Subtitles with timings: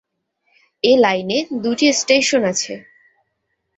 [0.83, 2.73] এ লাইনে দুটি স্টেশন আছে।